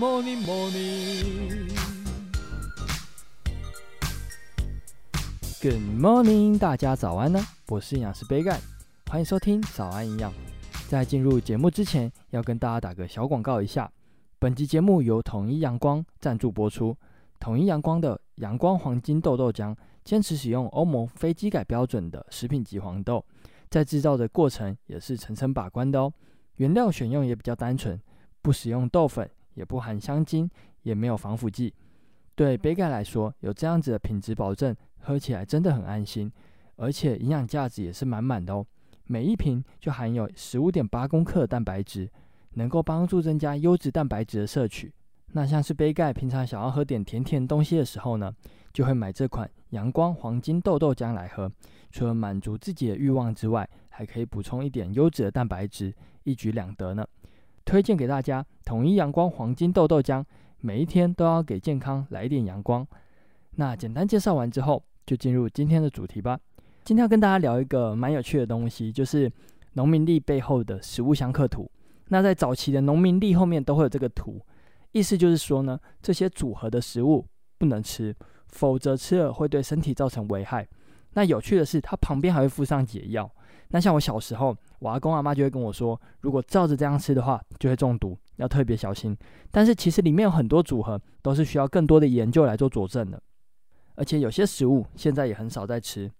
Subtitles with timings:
[0.00, 1.68] morning, morning.
[5.60, 7.38] Good morning，大家早安呢！
[7.68, 8.58] 我是营养师杯盖，
[9.10, 10.32] 欢迎收听早安营养。
[10.88, 13.92] 在进入节目之前，要跟大家打个小广告一下。
[14.38, 16.96] 本集节目由统一阳光赞助播出。
[17.38, 23.22] 统一阳光的阳光黄金豆豆浆，坚持使用欧盟非基改标准的食品级黄豆，
[23.68, 26.10] 在制造的过程也是层层把关的哦。
[26.56, 28.00] 原料选用也比较单纯，
[28.40, 29.30] 不使用豆粉，
[29.60, 30.50] 也不含香精，
[30.84, 31.74] 也没有防腐剂。
[32.34, 36.32] 对杯盖来说，有这样子的品质保证，喝起来真的很安心，
[36.76, 38.64] 而且营养价值也是满满的哦。
[39.04, 42.10] 每一瓶就含有十五点八公克的蛋白质，
[42.54, 44.90] 能够帮助增加优质蛋白质的摄取。
[45.32, 48.34] 那像是杯盖平常想要喝点甜甜东西的时候呢，
[48.72, 51.52] 就会买这款阳光黄金豆豆浆来喝。
[51.90, 55.94] 除了满足自己的欲望之外，还可以补充一点优质的蛋白质。
[56.24, 57.06] 一举两得呢，
[57.70, 60.24] 推荐给大家统一阳光黄金豆豆浆，
[60.58, 62.84] 每一天都要给健康来一点阳光。
[63.52, 66.36] 那简单介绍完之后，就进入今天的主题吧。
[66.82, 69.30] 今天要跟大家聊一个蛮有趣的东西，就是
[69.74, 71.70] 农民历背后的食物相克图。
[72.08, 74.44] 那在早期的农民历后面都会有这个图，
[74.90, 77.24] 意思就是说呢，这些组合的食物
[77.56, 78.12] 不能吃，
[78.48, 80.66] 否则吃了会对身体造成危害。
[81.12, 83.30] 那有趣的是，它旁边还会附上解药。
[83.70, 89.16] 那像我小时候，我阿公阿妈就会跟我说，如果照着这样吃的话，就会中毒，要特别小心。
[89.50, 93.22] 但是其实里面有很多组合都是需要更多的研究来做佐证的，
[93.94, 96.10] 而且有些食物现在也很少在吃。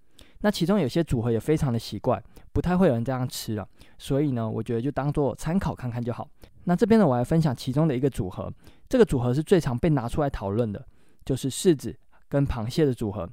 [0.42, 3.68] 那其中有些组合也非常的奇怪，不太会有人这样吃了。
[3.98, 6.28] 所以呢，我觉得就当做参考看看就好。
[6.64, 8.50] 那这边呢，我来分享其中的一个组合，
[8.88, 10.86] 这个组合是最常被拿出来讨论的，
[11.24, 11.94] 就是柿子
[12.28, 13.28] 跟螃蟹的组合。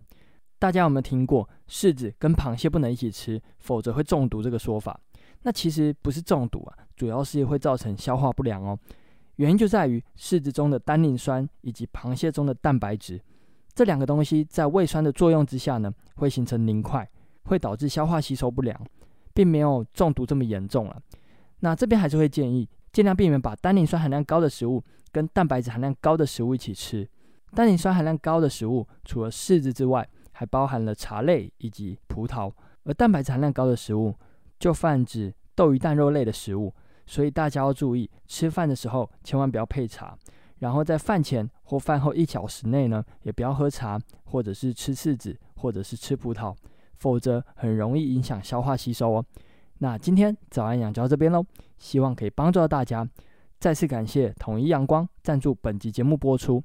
[0.59, 4.99] 大家有没有听过柿子跟螃蟹不能一起吃，否则会中毒这个说法？
[5.43, 8.77] 那其实不是中毒啊，主要是会造成消化不良哦。
[9.35, 13.21] 原因就在于柿子中的单宁酸以及螃蟹中的蛋白质
[13.75, 17.07] 这两个东西在胃酸的作用之下呢，会形成凝块，
[17.43, 18.75] 会导致消化吸收不良，
[19.35, 20.99] 并没有中毒这么严重了。
[21.59, 27.07] 那这边还是会建议尽量避免把单宁酸含量高的食物跟蛋白质含量高的食物一起吃。
[27.53, 32.53] 单宁酸含量高的食物除了柿子之外，还包含了茶类以及葡萄，
[32.83, 34.13] 而蛋白质含量高的食物
[34.59, 36.71] 就泛指豆鱼蛋肉类的食物，
[37.07, 40.15] 所以大家要注意，吃饭的时候千万不要配茶，
[40.59, 46.55] 然后在饭前或饭后一小时内呢，也不要喝茶，或者是吃柿子，或者是吃葡萄，
[46.97, 49.25] 否则很容易影响消化吸收哦。
[49.79, 51.43] 那今天早安养就到这边喽，
[51.79, 53.09] 希望可以帮助到大家。
[53.59, 56.63] 再次感谢统一阳光赞助本集节目播出。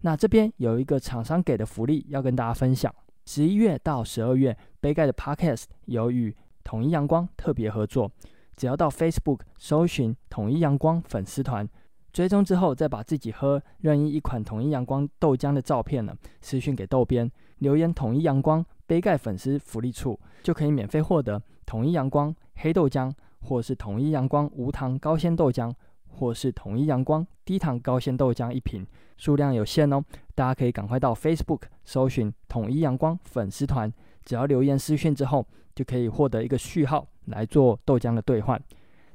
[0.00, 2.92] 那这边有一个厂商给的福利要跟大家分享。
[3.24, 6.34] 十一月到十二月，杯盖的 Podcast 有与
[6.64, 8.10] 统一阳光特别合作。
[8.56, 11.66] 只要到 Facebook 搜寻“统一阳光粉丝团”，
[12.12, 23.10] 追踪之后，再把自己喝任意一款统一阳光豆浆的照片呢，私讯给豆编，留言“统一阳光杯盖粉丝福利处”，就可以免费获得统一阳光黑豆浆，
[23.40, 25.72] 或是统一阳光无糖高纤豆浆。
[26.14, 28.86] 或是统一阳光低糖高纤豆浆一瓶，
[29.16, 30.02] 数量有限哦，
[30.34, 33.92] 大家可以赶快到 Facebook 搜寻统一阳光粉丝团，
[34.24, 38.60] 只要留言私讯之后，就可以获得一个序号来做豆浆的兑换。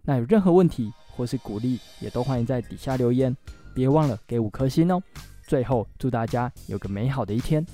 [0.03, 3.35] 那有任何问题或是鼓励，也都欢迎在底下留言，
[3.75, 5.01] 别忘了给五颗星哦。
[5.45, 7.65] 最后，祝大家有个美好的一天。